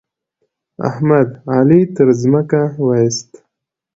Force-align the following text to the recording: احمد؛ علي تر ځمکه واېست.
احمد؛ 0.89 1.29
علي 1.55 1.81
تر 1.95 2.07
ځمکه 2.21 2.61
واېست. 2.85 3.29